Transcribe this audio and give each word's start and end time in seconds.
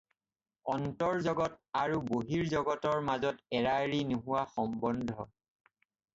অন্তৰ্জ্জগত 0.75 1.59
আৰু 1.81 1.99
বহিৰ্জ্জগতৰ 2.07 3.05
মাজত 3.11 3.47
এৰাএৰি 3.61 4.01
নোহোৱা 4.15 4.49
সম্বন্ধ। 4.57 5.29